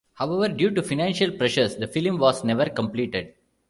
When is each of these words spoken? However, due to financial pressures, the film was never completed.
However, 0.15 0.49
due 0.51 0.71
to 0.71 0.81
financial 0.81 1.29
pressures, 1.29 1.75
the 1.75 1.85
film 1.85 2.17
was 2.17 2.43
never 2.43 2.67
completed. 2.67 3.35